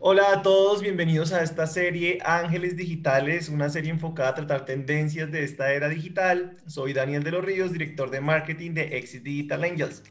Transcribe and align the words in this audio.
Hola 0.00 0.30
a 0.30 0.42
todos, 0.42 0.80
bienvenidos 0.80 1.32
a 1.32 1.42
esta 1.42 1.66
serie 1.66 2.20
Ángeles 2.24 2.76
Digitales, 2.76 3.48
una 3.48 3.68
serie 3.68 3.90
enfocada 3.90 4.28
a 4.28 4.34
tratar 4.36 4.64
tendencias 4.64 5.32
de 5.32 5.42
esta 5.42 5.72
era 5.72 5.88
digital. 5.88 6.56
Soy 6.68 6.92
Daniel 6.92 7.24
de 7.24 7.32
los 7.32 7.44
Ríos, 7.44 7.72
director 7.72 8.08
de 8.08 8.20
marketing 8.20 8.74
de 8.74 8.96
Exit 8.96 9.24
Digital 9.24 9.64
Angels. 9.64 10.04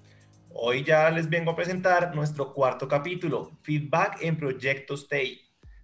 Hoy 0.50 0.84
ya 0.84 1.10
les 1.10 1.30
vengo 1.30 1.52
a 1.52 1.56
presentar 1.56 2.14
nuestro 2.14 2.54
cuarto 2.54 2.90
capítulo, 2.90 3.58
Feedback 3.62 4.18
en 4.24 4.36
Proyectos 4.36 5.04
Stay. 5.04 5.40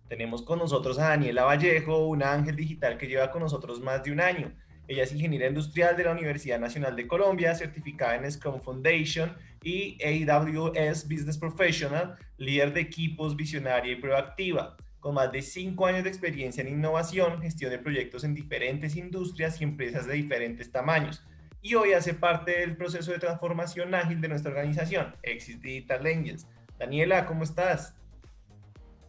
Tenemos 0.09 0.41
con 0.41 0.59
nosotros 0.59 0.99
a 0.99 1.07
Daniela 1.07 1.45
Vallejo, 1.45 2.05
una 2.05 2.33
ángel 2.33 2.57
digital 2.57 2.97
que 2.97 3.07
lleva 3.07 3.31
con 3.31 3.41
nosotros 3.41 3.79
más 3.79 4.03
de 4.03 4.11
un 4.11 4.19
año. 4.19 4.51
Ella 4.87 5.03
es 5.03 5.13
ingeniera 5.13 5.47
industrial 5.47 5.95
de 5.95 6.03
la 6.03 6.11
Universidad 6.11 6.59
Nacional 6.59 6.95
de 6.95 7.07
Colombia, 7.07 7.55
certificada 7.55 8.15
en 8.15 8.29
Scrum 8.29 8.61
Foundation 8.61 9.33
y 9.63 9.97
AWS 10.03 11.07
Business 11.07 11.37
Professional, 11.37 12.17
líder 12.37 12.73
de 12.73 12.81
equipos 12.81 13.35
visionaria 13.35 13.93
y 13.93 13.95
proactiva. 13.95 14.75
Con 14.99 15.15
más 15.15 15.31
de 15.31 15.41
cinco 15.41 15.85
años 15.85 16.03
de 16.03 16.09
experiencia 16.09 16.61
en 16.61 16.69
innovación, 16.69 17.41
gestión 17.41 17.71
de 17.71 17.79
proyectos 17.79 18.23
en 18.23 18.33
diferentes 18.33 18.95
industrias 18.95 19.59
y 19.59 19.63
empresas 19.63 20.05
de 20.05 20.13
diferentes 20.13 20.71
tamaños. 20.71 21.23
Y 21.61 21.75
hoy 21.75 21.93
hace 21.93 22.13
parte 22.13 22.59
del 22.59 22.75
proceso 22.75 23.11
de 23.11 23.19
transformación 23.19 23.95
ágil 23.95 24.19
de 24.19 24.27
nuestra 24.27 24.51
organización, 24.51 25.15
Exit 25.23 25.61
Digital 25.61 26.05
Angels. 26.05 26.45
Daniela, 26.77 27.25
¿cómo 27.25 27.43
estás? 27.43 27.95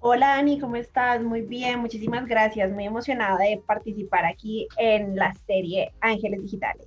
Hola 0.07 0.37
Ani, 0.37 0.61
¿cómo 0.61 0.77
estás? 0.77 1.23
Muy 1.23 1.41
bien, 1.41 1.81
muchísimas 1.81 2.27
gracias. 2.27 2.71
Muy 2.71 2.85
emocionada 2.85 3.39
de 3.39 3.63
participar 3.67 4.27
aquí 4.27 4.69
en 4.77 5.17
la 5.17 5.33
serie 5.47 5.95
Ángeles 6.03 6.43
Digitales. 6.43 6.87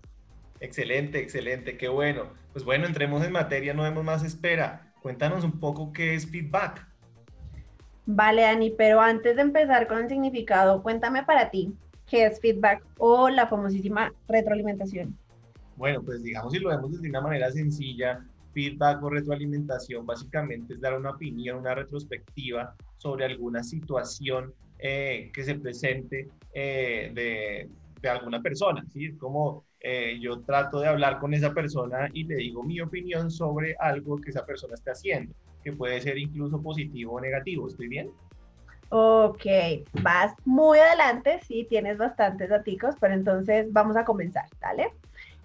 Excelente, 0.60 1.20
excelente, 1.20 1.78
qué 1.78 1.88
bueno. 1.88 2.26
Pues 2.54 2.64
bueno, 2.64 2.86
entremos 2.86 3.26
en 3.26 3.32
materia, 3.32 3.74
no 3.74 3.84
demos 3.86 4.04
más 4.04 4.24
espera. 4.24 4.94
Cuéntanos 5.02 5.44
un 5.44 5.60
poco 5.60 5.92
qué 5.92 6.14
es 6.14 6.30
feedback. 6.30 6.88
Vale, 8.06 8.46
Ani, 8.46 8.70
pero 8.70 9.02
antes 9.02 9.36
de 9.36 9.42
empezar 9.42 9.88
con 9.88 9.98
el 9.98 10.10
significado, 10.10 10.84
cuéntame 10.84 11.24
para 11.24 11.50
ti 11.50 11.74
qué 12.06 12.28
es 12.28 12.40
feedback 12.40 12.84
o 13.00 13.30
la 13.30 13.48
famosísima 13.48 14.14
retroalimentación. 14.28 15.18
Bueno, 15.76 16.04
pues 16.04 16.22
digamos 16.22 16.54
si 16.54 16.60
lo 16.60 16.70
vemos 16.70 17.02
de 17.02 17.10
una 17.10 17.22
manera 17.22 17.52
sencilla, 17.52 18.24
feedback 18.58 19.04
o 19.04 19.10
retroalimentación 19.12 20.04
básicamente 20.04 20.74
es 20.74 20.82
dar 20.82 20.98
una 20.98 21.12
opinión, 21.12 21.60
una 21.60 21.76
retrospectiva 21.76 22.74
sobre 22.98 23.26
alguna 23.26 23.62
situación 23.64 24.52
eh, 24.80 25.30
que 25.32 25.44
se 25.44 25.56
presente 25.56 26.28
eh, 26.52 27.12
de, 27.14 27.70
de, 28.02 28.10
alguna 28.10 28.42
persona. 28.42 28.84
¿sí? 28.92 29.16
Como 29.16 29.66
eh, 29.80 30.18
yo 30.20 30.40
trato 30.42 30.80
de 30.80 30.88
hablar 30.88 31.20
con 31.20 31.36
esa 31.36 31.54
persona 31.54 32.10
y 32.12 32.24
le 32.24 32.38
digo 32.38 32.64
mi 32.64 32.82
opinión 32.82 33.30
sobre 33.30 33.76
algo 33.80 34.18
que 34.18 34.32
esa 34.32 34.44
persona 34.44 34.74
está 34.74 34.94
haciendo, 34.94 35.36
que 35.64 35.74
puede 35.74 36.02
ser 36.02 36.18
incluso 36.18 36.60
positivo 36.60 37.14
o 37.14 37.22
negativo. 37.22 37.68
¿Estoy 37.68 37.90
bien? 37.90 38.10
Ok, 38.90 39.46
vas 40.02 40.34
muy 40.46 40.80
adelante, 40.80 41.42
sí, 41.46 41.68
tienes 41.70 42.00
bastantes 42.00 42.50
datos, 42.50 42.96
pero 43.00 43.14
entonces 43.14 43.68
vamos 43.72 43.98
a 43.98 44.04
comenzar, 44.04 44.46
¿vale? 44.62 44.94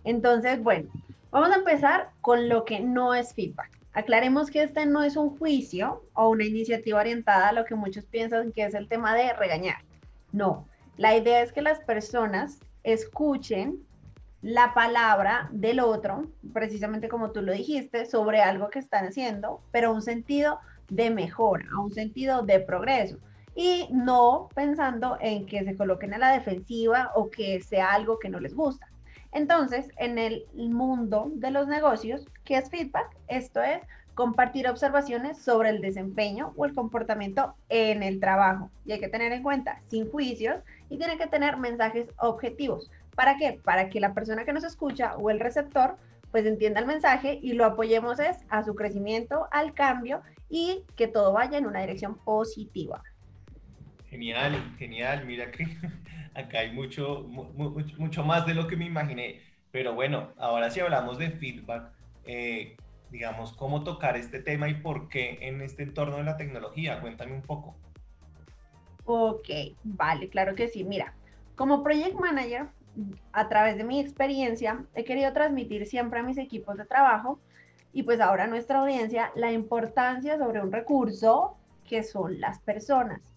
Entonces, 0.05 0.63
bueno, 0.63 0.89
vamos 1.33 1.50
a 1.50 1.56
empezar 1.56 2.11
con 2.20 2.48
lo 2.48 2.64
que 2.64 2.78
no 2.78 3.14
es 3.14 3.34
feedback. 3.34 3.70
Aclaremos 3.94 4.50
que 4.50 4.62
este 4.62 4.86
no 4.86 5.02
es 5.02 5.16
un 5.16 5.36
juicio 5.36 6.05
o 6.12 6.28
una 6.28 6.44
iniciativa 6.44 7.00
orientada 7.00 7.48
a 7.48 7.52
lo 7.52 7.64
que 7.64 7.75
muchos 7.75 8.05
piensan 8.05 8.52
que 8.52 8.64
es 8.64 8.75
el 8.75 8.88
tema 8.88 9.14
de 9.14 9.33
regañar. 9.33 9.78
No, 10.30 10.69
la 10.97 11.16
idea 11.16 11.42
es 11.42 11.53
que 11.53 11.62
las 11.62 11.80
personas 11.80 12.60
escuchen 12.84 13.83
la 14.42 14.75
palabra 14.75 15.48
del 15.53 15.80
otro, 15.80 16.27
precisamente 16.53 17.08
como 17.08 17.33
tú 17.33 17.42
lo 17.42 17.53
dijiste, 17.53 18.06
sobre 18.06 18.42
algo 18.42 18.69
que 18.70 18.78
están 18.78 19.06
haciendo, 19.06 19.62
pero 19.72 19.92
un 19.92 20.03
sentido 20.03 20.58
de 20.91 21.10
mejora, 21.10 21.66
un 21.83 21.92
sentido 21.92 22.42
de 22.42 22.60
progreso. 22.60 23.19
Y 23.55 23.88
no 23.91 24.48
pensando 24.55 25.16
en 25.20 25.47
que 25.47 25.64
se 25.64 25.77
coloquen 25.77 26.12
a 26.14 26.19
la 26.19 26.33
defensiva 26.33 27.10
o 27.14 27.30
que 27.30 27.60
sea 27.60 27.92
algo 27.92 28.19
que 28.19 28.28
no 28.28 28.41
les 28.41 28.55
gusta. 28.55 28.92
Entonces, 29.33 29.88
en 29.97 30.19
el 30.19 30.47
mundo 30.54 31.31
de 31.34 31.50
los 31.50 31.66
negocios, 31.66 32.26
¿qué 32.44 32.59
es 32.59 32.70
feedback? 32.70 33.16
Esto 33.28 33.62
es 33.62 33.82
compartir 34.15 34.69
observaciones 34.69 35.38
sobre 35.38 35.70
el 35.70 35.81
desempeño 35.81 36.53
o 36.56 36.66
el 36.66 36.75
comportamiento 36.75 37.54
en 37.71 38.03
el 38.03 38.21
trabajo. 38.21 38.71
Y 38.84 38.92
hay 38.92 39.00
que 39.00 39.09
tener 39.09 39.32
en 39.32 39.42
cuenta, 39.42 39.81
sin 39.88 40.10
juicios, 40.10 40.62
y 40.91 40.98
tiene 40.98 41.16
que 41.16 41.26
tener 41.26 41.56
mensajes 41.56 42.09
objetivos. 42.19 42.91
¿Para 43.16 43.38
qué? 43.38 43.59
Para 43.65 43.88
que 43.88 44.00
la 44.00 44.12
persona 44.12 44.44
que 44.44 44.53
nos 44.53 44.65
escucha 44.65 45.16
o 45.16 45.31
el 45.31 45.41
receptor 45.41 45.97
pues 46.31 46.47
entienda 46.47 46.81
el 46.81 46.87
mensaje 46.87 47.38
y 47.42 47.53
lo 47.53 47.66
apoyemos 47.66 48.19
es 48.19 48.38
a 48.48 48.65
su 48.65 48.75
crecimiento, 48.75 49.48
al 49.50 49.75
cambio 49.75 50.22
y 50.48 50.84
que 50.97 51.06
todo 51.06 51.32
vaya 51.32 51.59
en 51.59 51.66
una 51.66 51.81
dirección 51.81 52.16
positiva. 52.16 53.03
Genial, 54.12 54.77
genial. 54.78 55.25
Mira 55.25 55.50
que 55.50 55.65
acá 56.34 56.59
hay 56.59 56.73
mucho, 56.73 57.23
mucho, 57.97 58.23
más 58.23 58.45
de 58.45 58.53
lo 58.53 58.67
que 58.69 58.77
me 58.77 58.84
imaginé. 58.84 59.41
Pero 59.71 59.95
bueno, 59.95 60.34
ahora 60.37 60.71
sí 60.71 60.81
hablamos 60.81 61.17
de 61.17 61.31
feedback, 61.31 61.91
eh, 62.27 62.77
digamos, 63.11 63.55
cómo 63.55 63.84
tocar 63.84 64.19
este 64.19 64.41
tema 64.41 64.69
y 64.69 64.75
por 64.75 65.09
qué 65.09 65.39
en 65.41 65.62
este 65.62 65.83
entorno 65.83 66.19
de 66.19 66.25
la 66.25 66.37
tecnología. 66.37 67.01
Cuéntame 67.01 67.33
un 67.33 67.41
poco. 67.41 67.75
Ok, 69.06 69.49
vale, 69.83 70.28
claro 70.28 70.55
que 70.55 70.69
sí. 70.69 70.84
Mira, 70.84 71.15
como 71.56 71.83
project 71.83 72.21
manager, 72.21 72.67
a 73.33 73.49
través 73.49 73.78
de 73.78 73.84
mi 73.84 73.99
experiencia, 73.99 74.84
he 74.95 75.05
querido 75.05 75.33
transmitir 75.33 75.87
siempre 75.87 76.21
a 76.21 76.22
mis 76.22 76.37
equipos 76.37 76.77
de 76.77 76.84
trabajo 76.84 77.41
y 77.95 78.03
pues 78.03 78.21
ahora 78.21 78.45
a 78.45 78.47
nuestra 78.47 78.81
audiencia 78.81 79.33
la 79.37 79.53
importancia 79.53 80.37
sobre 80.37 80.61
un 80.61 80.71
recurso 80.71 81.56
que 81.89 82.03
son 82.03 82.41
las 82.41 82.61
personas. 82.61 83.31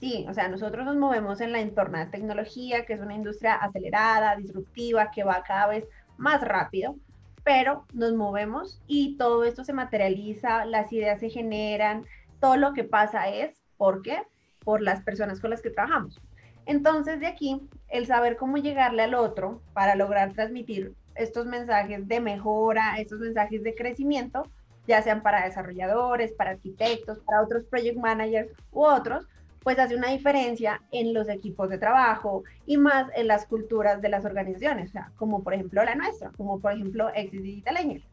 Sí, 0.00 0.26
o 0.28 0.34
sea, 0.34 0.48
nosotros 0.48 0.84
nos 0.84 0.96
movemos 0.96 1.40
en 1.40 1.52
la 1.52 1.60
entorno 1.60 1.98
de 1.98 2.06
tecnología, 2.06 2.84
que 2.84 2.94
es 2.94 3.00
una 3.00 3.14
industria 3.14 3.54
acelerada, 3.54 4.36
disruptiva, 4.36 5.10
que 5.10 5.24
va 5.24 5.42
cada 5.42 5.68
vez 5.68 5.84
más 6.16 6.42
rápido, 6.42 6.96
pero 7.42 7.86
nos 7.92 8.12
movemos 8.14 8.80
y 8.86 9.16
todo 9.16 9.44
esto 9.44 9.64
se 9.64 9.72
materializa, 9.72 10.64
las 10.64 10.92
ideas 10.92 11.20
se 11.20 11.30
generan, 11.30 12.04
todo 12.40 12.56
lo 12.56 12.72
que 12.72 12.84
pasa 12.84 13.28
es, 13.28 13.62
¿por 13.76 14.02
qué? 14.02 14.22
Por 14.64 14.82
las 14.82 15.02
personas 15.02 15.40
con 15.40 15.50
las 15.50 15.62
que 15.62 15.70
trabajamos. 15.70 16.20
Entonces, 16.66 17.20
de 17.20 17.26
aquí, 17.26 17.60
el 17.88 18.06
saber 18.06 18.36
cómo 18.36 18.56
llegarle 18.56 19.02
al 19.02 19.14
otro 19.14 19.60
para 19.74 19.94
lograr 19.94 20.32
transmitir 20.32 20.94
estos 21.14 21.46
mensajes 21.46 22.08
de 22.08 22.20
mejora, 22.20 22.96
estos 22.98 23.20
mensajes 23.20 23.62
de 23.62 23.74
crecimiento, 23.74 24.44
ya 24.86 25.02
sean 25.02 25.22
para 25.22 25.44
desarrolladores, 25.44 26.32
para 26.32 26.52
arquitectos, 26.52 27.20
para 27.20 27.42
otros 27.42 27.64
project 27.64 27.96
managers 27.96 28.50
u 28.72 28.84
otros, 28.84 29.26
pues 29.64 29.78
hace 29.78 29.96
una 29.96 30.10
diferencia 30.10 30.82
en 30.92 31.14
los 31.14 31.28
equipos 31.28 31.70
de 31.70 31.78
trabajo 31.78 32.44
y 32.66 32.76
más 32.76 33.10
en 33.16 33.26
las 33.26 33.46
culturas 33.46 34.02
de 34.02 34.10
las 34.10 34.26
organizaciones, 34.26 34.90
o 34.90 34.92
sea, 34.92 35.10
como 35.16 35.42
por 35.42 35.54
ejemplo 35.54 35.82
la 35.82 35.94
nuestra, 35.94 36.30
como 36.36 36.60
por 36.60 36.72
ejemplo 36.72 37.08
Exit 37.14 37.40
Digital 37.40 37.78
Angels. 37.78 38.06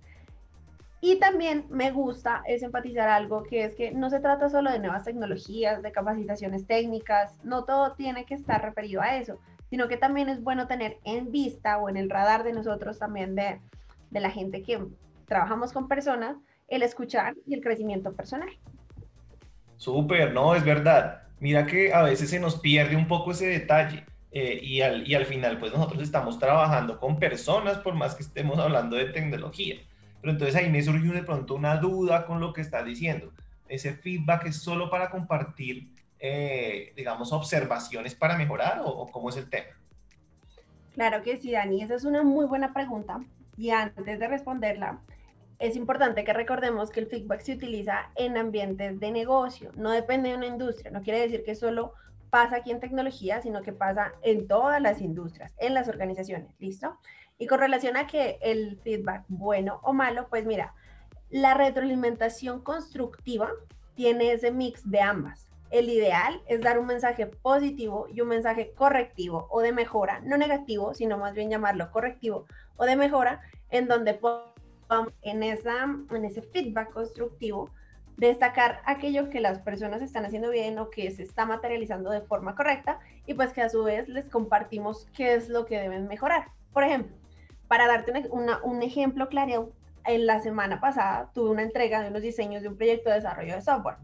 Y 1.02 1.20
también 1.20 1.66
me 1.70 1.92
gusta 1.92 2.42
es 2.48 2.64
enfatizar 2.64 3.10
algo 3.10 3.44
que 3.44 3.66
es 3.66 3.76
que 3.76 3.92
no 3.92 4.10
se 4.10 4.22
trata 4.22 4.50
solo 4.50 4.72
de 4.72 4.80
nuevas 4.80 5.04
tecnologías, 5.04 5.82
de 5.82 5.92
capacitaciones 5.92 6.66
técnicas, 6.66 7.38
no 7.44 7.66
todo 7.66 7.94
tiene 7.94 8.24
que 8.26 8.36
estar 8.36 8.64
referido 8.64 9.02
a 9.02 9.18
eso, 9.18 9.38
sino 9.70 9.90
que 9.90 9.98
también 9.98 10.30
es 10.30 10.42
bueno 10.42 10.68
tener 10.68 11.00
en 11.04 11.32
vista 11.32 11.80
o 11.80 11.90
en 11.90 11.98
el 11.98 12.10
radar 12.10 12.44
de 12.44 12.54
nosotros 12.54 12.98
también 12.98 13.36
de, 13.36 13.60
de 14.10 14.20
la 14.22 14.30
gente 14.30 14.64
que 14.64 14.80
trabajamos 15.26 15.74
con 15.74 15.90
personas, 15.90 16.38
el 16.70 16.84
escuchar 16.84 17.36
y 17.46 17.56
el 17.56 17.62
crecimiento 17.62 18.14
personal. 18.14 18.50
Súper, 19.76 20.34
no, 20.34 20.56
es 20.56 20.64
verdad 20.64 21.24
mira 21.42 21.66
que 21.66 21.94
a 21.94 22.04
veces 22.04 22.30
se 22.30 22.40
nos 22.40 22.60
pierde 22.60 22.96
un 22.96 23.08
poco 23.08 23.32
ese 23.32 23.48
detalle 23.48 24.06
eh, 24.32 24.60
y, 24.64 24.80
al, 24.82 25.06
y 25.06 25.16
al 25.16 25.26
final 25.26 25.58
pues 25.60 25.74
nosotros 25.74 26.02
estamos 26.02 26.40
trabajando 26.40 26.98
con 27.00 27.20
personas 27.20 27.80
por 27.80 27.96
más 27.96 28.16
que 28.16 28.24
estemos 28.24 28.58
hablando 28.60 28.96
de 28.96 29.06
tecnología. 29.06 29.76
Pero 30.22 30.32
entonces 30.32 30.56
ahí 30.56 30.70
me 30.70 30.82
surgió 30.82 31.12
de 31.12 31.24
pronto 31.24 31.56
una 31.56 31.76
duda 31.78 32.26
con 32.26 32.40
lo 32.40 32.54
que 32.54 32.62
estás 32.62 32.86
diciendo. 32.86 33.34
¿Ese 33.68 33.94
feedback 33.94 34.46
es 34.46 34.58
solo 34.58 34.90
para 34.90 35.10
compartir, 35.10 35.90
eh, 36.20 36.94
digamos, 36.96 37.34
observaciones 37.34 38.14
para 38.14 38.38
mejorar 38.38 38.82
o, 38.86 38.90
o 38.90 39.08
cómo 39.08 39.30
es 39.30 39.38
el 39.38 39.50
tema? 39.50 39.76
Claro 40.94 41.24
que 41.24 41.38
sí, 41.38 41.52
Dani, 41.52 41.82
esa 41.82 41.96
es 41.96 42.04
una 42.04 42.22
muy 42.22 42.46
buena 42.46 42.72
pregunta. 42.72 43.20
Y 43.58 43.72
antes 43.72 44.20
de 44.20 44.28
responderla, 44.28 45.00
es 45.62 45.76
importante 45.76 46.24
que 46.24 46.34
recordemos 46.34 46.90
que 46.90 47.02
el 47.02 47.06
feedback 47.06 47.42
se 47.42 47.54
utiliza 47.54 48.10
en 48.16 48.36
ambientes 48.36 49.00
de 49.00 49.12
negocio, 49.12 49.72
no 49.76 49.92
depende 49.92 50.30
de 50.30 50.36
una 50.36 50.48
industria, 50.48 50.90
no 50.90 51.04
quiere 51.04 51.20
decir 51.20 51.44
que 51.44 51.54
solo 51.54 51.94
pasa 52.32 52.58
aquí 52.58 52.72
en 52.72 52.80
tecnología, 52.80 53.44
sino 53.44 53.62
que 53.62 53.72
pasa 53.72 54.14
en 54.24 54.48
todas 54.48 54.82
las 54.82 55.02
industrias, 55.02 55.54
en 55.60 55.76
las 55.76 55.88
organizaciones, 55.88 56.56
¿listo? 56.58 56.98
Y 57.38 57.46
con 57.46 57.60
relación 57.60 57.96
a 57.96 58.08
que 58.08 58.40
el 58.42 58.80
feedback 58.80 59.24
bueno 59.28 59.80
o 59.84 59.94
malo, 59.94 60.28
pues 60.32 60.48
mira, 60.48 60.74
la 61.30 61.54
retroalimentación 61.54 62.64
constructiva 62.64 63.52
tiene 63.94 64.32
ese 64.32 64.52
mix 64.52 64.90
de 64.90 65.02
ambas. 65.02 65.48
El 65.70 65.90
ideal 65.90 66.42
es 66.48 66.62
dar 66.62 66.80
un 66.80 66.88
mensaje 66.88 67.28
positivo 67.28 68.08
y 68.12 68.22
un 68.22 68.30
mensaje 68.30 68.74
correctivo 68.74 69.48
o 69.52 69.62
de 69.62 69.74
mejora, 69.74 70.22
no 70.22 70.38
negativo, 70.38 70.96
sino 70.96 71.20
más 71.20 71.36
bien 71.36 71.52
llamarlo 71.52 71.92
correctivo 71.92 72.48
o 72.78 72.86
de 72.86 72.96
mejora, 72.96 73.42
en 73.70 73.88
donde 73.88 74.16
en, 75.22 75.44
esa, 75.44 75.84
en 76.10 76.26
ese 76.26 76.42
feedback 76.42 76.92
constructivo, 76.92 77.70
destacar 78.18 78.82
aquello 78.86 79.30
que 79.30 79.40
las 79.40 79.60
personas 79.60 80.02
están 80.02 80.26
haciendo 80.26 80.50
bien 80.52 80.78
o 80.80 80.90
que 80.90 81.10
se 81.12 81.24
está 81.24 81.46
materializando 81.46 82.12
de 82.12 82.22
forma 82.22 82.56
correcta 82.56 83.00
y 83.26 83.34
pues 83.34 83.54
que 83.54 83.62
a 83.62 83.70
su 83.70 83.84
vez 83.84 84.08
les 84.10 84.30
compartimos 84.30 85.08
qué 85.16 85.34
es 85.34 85.50
lo 85.50 85.66
que 85.66 85.80
deben 85.80 86.08
mejorar. 86.08 86.48
Por 86.74 86.84
ejemplo, 86.84 87.16
para 87.68 87.88
darte 87.88 88.30
un 88.32 88.82
ejemplo 88.84 89.28
claro, 89.30 89.72
en 90.06 90.26
la 90.26 90.40
semana 90.42 90.80
pasada 90.80 91.32
tuve 91.34 91.52
una 91.52 91.64
entrega 91.64 92.02
de 92.02 92.10
unos 92.10 92.22
diseños 92.22 92.62
de 92.62 92.70
un 92.70 92.78
proyecto 92.78 93.10
de 93.10 93.18
desarrollo 93.18 93.56
de 93.56 93.62
software. 93.62 93.98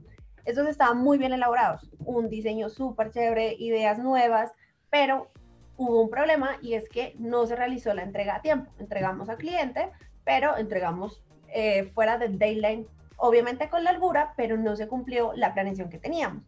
Estos 0.46 0.68
estaban 0.68 1.00
muy 1.00 1.18
bien 1.18 1.34
elaborados, 1.34 1.92
un 2.00 2.30
diseño 2.30 2.70
súper 2.70 3.12
chévere, 3.12 3.56
ideas 3.60 4.00
nuevas, 4.00 4.54
pero 4.90 5.30
hubo 5.76 6.02
un 6.02 6.10
problema 6.10 6.58
y 6.62 6.74
es 6.74 6.88
que 6.90 7.14
no 7.20 7.46
se 7.46 7.56
realizó 7.56 7.94
la 7.94 8.04
entrega 8.04 8.36
a 8.36 8.42
tiempo. 8.42 8.72
Entregamos 8.80 9.28
al 9.30 9.38
cliente, 9.38 9.92
pero 10.28 10.58
entregamos 10.58 11.24
eh, 11.48 11.90
fuera 11.96 12.18
del 12.18 12.38
deadline, 12.38 12.86
obviamente 13.16 13.70
con 13.70 13.86
la 13.86 13.92
albura, 13.92 14.34
pero 14.36 14.58
no 14.58 14.76
se 14.76 14.90
cumplió 14.90 15.32
la 15.36 15.54
planeación 15.54 15.90
que 15.90 16.00
teníamos. 16.00 16.44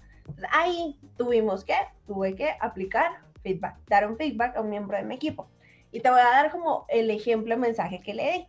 ahí 0.51 0.99
tuvimos 1.15 1.63
que, 1.63 1.75
tuve 2.05 2.35
que 2.35 2.57
aplicar 2.59 3.21
feedback, 3.41 3.77
dar 3.87 4.05
un 4.05 4.17
feedback 4.17 4.57
a 4.57 4.61
un 4.61 4.69
miembro 4.69 4.97
de 4.97 5.03
mi 5.03 5.15
equipo. 5.15 5.47
Y 5.93 6.01
te 6.01 6.09
voy 6.09 6.19
a 6.19 6.25
dar 6.25 6.51
como 6.51 6.85
el 6.89 7.09
ejemplo 7.09 7.55
de 7.55 7.61
mensaje 7.61 8.01
que 8.01 8.13
le 8.13 8.31
di, 8.31 8.47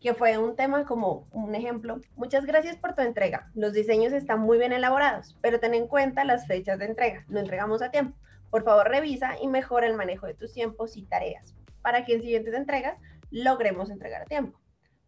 que 0.00 0.14
fue 0.14 0.38
un 0.38 0.54
tema 0.54 0.86
como 0.86 1.26
un 1.32 1.56
ejemplo. 1.56 1.98
Muchas 2.14 2.46
gracias 2.46 2.76
por 2.76 2.94
tu 2.94 3.02
entrega. 3.02 3.50
Los 3.56 3.72
diseños 3.72 4.12
están 4.12 4.38
muy 4.38 4.56
bien 4.56 4.72
elaborados, 4.72 5.36
pero 5.40 5.58
ten 5.58 5.74
en 5.74 5.88
cuenta 5.88 6.22
las 6.22 6.46
fechas 6.46 6.78
de 6.78 6.84
entrega. 6.84 7.24
No 7.26 7.40
entregamos 7.40 7.82
a 7.82 7.90
tiempo. 7.90 8.16
Por 8.50 8.62
favor, 8.62 8.88
revisa 8.88 9.32
y 9.42 9.48
mejora 9.48 9.88
el 9.88 9.96
manejo 9.96 10.28
de 10.28 10.34
tus 10.34 10.52
tiempos 10.52 10.96
y 10.96 11.02
tareas 11.02 11.56
para 11.82 12.04
que 12.04 12.14
en 12.14 12.22
siguientes 12.22 12.54
entregas 12.54 12.96
logremos 13.30 13.90
entregar 13.90 14.22
a 14.22 14.26
tiempo. 14.26 14.58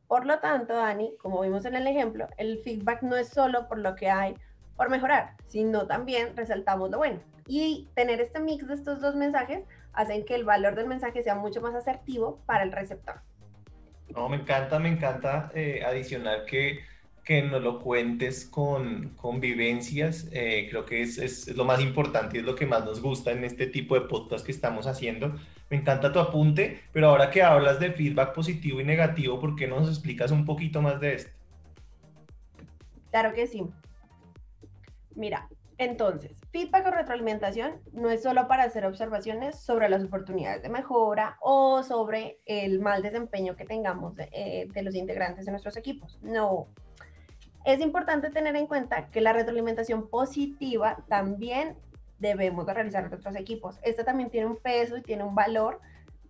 Por 0.07 0.27
lo 0.27 0.41
tanto, 0.41 0.75
Dani, 0.75 1.17
como 1.23 1.41
vimos 1.41 1.65
en 1.65 1.75
el 1.75 1.87
ejemplo, 1.87 2.29
el 2.37 2.59
feedback 2.59 3.03
no 3.03 3.17
es 3.17 3.29
solo 3.29 3.67
por 3.69 3.79
lo 3.79 3.95
que 3.95 4.11
hay 4.11 4.35
por 4.77 4.91
mejorar, 4.91 5.37
sino 5.47 5.87
también 5.87 6.37
resaltamos 6.37 6.91
lo 6.91 6.99
bueno. 6.99 7.21
Y 7.47 7.89
tener 7.95 8.21
este 8.21 8.41
mix 8.41 8.67
de 8.67 8.75
estos 8.75 9.01
dos 9.01 9.15
mensajes 9.15 9.65
hacen 9.93 10.25
que 10.25 10.35
el 10.35 10.45
valor 10.45 10.75
del 10.75 10.87
mensaje 10.87 11.23
sea 11.23 11.35
mucho 11.35 11.61
más 11.61 11.75
asertivo 11.75 12.41
para 12.47 12.63
el 12.63 12.73
receptor. 12.73 13.21
No, 14.09 14.29
me 14.29 14.37
encanta, 14.37 14.79
me 14.79 14.91
encanta 14.91 15.51
eh, 15.55 15.83
adicionar 15.87 16.45
que, 16.45 16.81
que 17.25 17.43
nos 17.43 17.63
lo 17.63 17.81
cuentes 17.81 18.45
con, 18.45 19.15
con 19.17 19.41
vivencias. 19.41 20.29
Eh, 20.33 20.67
creo 20.71 20.85
que 20.85 21.03
es, 21.03 21.19
es, 21.19 21.57
lo 21.57 21.65
más 21.65 21.81
importante 21.81 22.39
es 22.39 22.45
lo 22.45 22.55
que 22.55 22.67
más 22.67 22.85
nos 22.85 23.01
gusta 23.01 23.33
en 23.33 23.45
este 23.45 23.67
tipo 23.67 23.95
de 23.95 24.03
podcast 24.03 24.45
que 24.45 24.53
estamos 24.53 24.87
haciendo. 24.87 25.35
Me 25.73 25.79
encanta 25.79 26.13
tu 26.13 26.19
apunte, 26.19 26.83
pero 26.93 27.09
ahora 27.09 27.31
que 27.31 27.43
hablas 27.43 27.81
de 27.81 27.93
feedback 27.93 28.35
positivo 28.35 28.83
y 28.83 28.85
negativo, 28.85 29.41
¿por 29.41 29.57
qué 29.57 29.67
no 29.67 29.81
nos 29.81 29.89
explicas 29.89 30.31
un 30.31 30.45
poquito 30.45 30.83
más 30.83 31.01
de 31.01 31.15
esto? 31.15 31.31
Claro 33.11 33.33
que 33.33 33.47
sí. 33.47 33.67
Mira, 35.15 35.49
entonces, 35.79 36.33
feedback 36.51 36.89
o 36.89 36.91
retroalimentación 36.91 37.81
no 37.95 38.11
es 38.11 38.23
solo 38.23 38.49
para 38.49 38.65
hacer 38.65 38.85
observaciones 38.85 39.61
sobre 39.61 39.89
las 39.89 40.05
oportunidades 40.05 40.63
de 40.63 40.69
mejora 40.69 41.39
o 41.41 41.83
sobre 41.83 42.41
el 42.45 42.81
mal 42.81 43.01
desempeño 43.01 43.57
que 43.57 43.65
tengamos 43.65 44.15
de, 44.15 44.29
eh, 44.31 44.69
de, 44.71 44.83
los 44.83 44.95
integrantes 44.95 45.47
de 45.47 45.53
nuestros 45.53 45.79
equipos. 45.79 46.19
No. 46.21 46.67
Es 47.65 47.81
importante 47.81 48.29
tener 48.29 48.57
en 48.57 48.67
cuenta 48.67 49.09
que 49.09 49.23
la 49.23 49.33
retroalimentación 49.33 50.11
positiva 50.11 51.03
también 51.09 51.79
debemos 52.23 52.65
de 52.65 52.73
realizar 52.73 53.07
nuestros 53.11 53.37
equipos. 53.37 53.79
Esta 53.83 54.05
también 54.05 54.31
tiene 54.31 54.47
un 54.47 54.57
peso 54.57 54.97
y 54.97 55.03
tiene 55.03 55.25
un 55.25 55.35
valor 55.35 55.81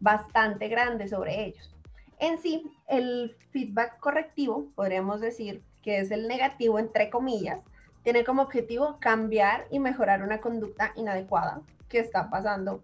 bastante 0.00 0.68
grande 0.68 1.06
sobre 1.06 1.44
ellos. 1.44 1.76
En 2.18 2.38
sí, 2.38 2.72
el 2.88 3.36
feedback 3.50 3.98
correctivo, 4.00 4.66
podríamos 4.74 5.20
decir 5.20 5.62
que 5.82 5.98
es 6.00 6.10
el 6.10 6.26
negativo 6.26 6.78
entre 6.78 7.10
comillas, 7.10 7.60
tiene 8.02 8.24
como 8.24 8.42
objetivo 8.42 8.96
cambiar 8.98 9.66
y 9.70 9.78
mejorar 9.78 10.22
una 10.22 10.40
conducta 10.40 10.92
inadecuada 10.96 11.60
que 11.88 12.00
está 12.00 12.30
pasando 12.30 12.80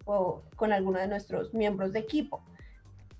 con 0.55 0.71
alguno 0.71 0.99
de 0.99 1.07
nuestros 1.07 1.53
miembros 1.53 1.91
de 1.91 1.99
equipo 1.99 2.41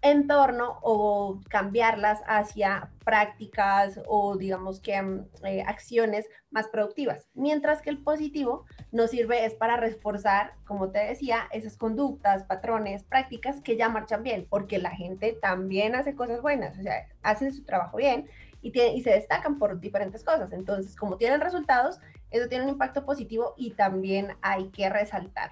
en 0.02 0.28
torno 0.28 0.80
o 0.82 1.42
cambiarlas 1.50 2.22
hacia 2.26 2.90
prácticas 3.04 4.00
o 4.08 4.38
digamos 4.38 4.80
que 4.80 5.02
mm, 5.02 5.26
eh, 5.44 5.64
acciones 5.68 6.28
más 6.52 6.68
productivas. 6.68 7.28
Mientras 7.34 7.82
que 7.82 7.90
el 7.90 8.02
positivo 8.02 8.66
nos 8.92 9.12
sirve 9.12 9.46
es 9.46 9.56
para 9.56 9.78
reforzar, 9.78 10.54
como 10.66 10.92
te 10.92 11.00
decía, 11.00 11.48
esas 11.52 11.76
conductas, 11.76 12.44
patrones, 12.44 13.04
prácticas 13.04 13.62
que 13.62 13.76
ya 13.76 13.90
marchan 13.90 14.24
bien, 14.24 14.48
porque 14.50 14.78
la 14.78 14.92
gente 14.92 15.38
también 15.42 15.96
hace 15.96 16.16
cosas 16.16 16.42
buenas, 16.42 16.78
o 16.78 16.82
sea, 16.82 17.08
hacen 17.22 17.54
su 17.54 17.64
trabajo 17.64 17.98
bien 17.98 18.30
y, 18.62 18.78
y 18.80 19.02
se 19.02 19.12
destacan 19.12 19.60
por 19.60 19.80
diferentes 19.80 20.24
cosas. 20.24 20.54
Entonces, 20.54 20.96
como 20.96 21.18
tienen 21.18 21.42
resultados, 21.42 22.00
eso 22.32 22.48
tiene 22.48 22.64
un 22.64 22.72
impacto 22.72 23.06
positivo 23.06 23.54
y 23.58 23.72
también 23.72 24.38
hay 24.42 24.70
que 24.70 24.90
resaltar. 24.90 25.52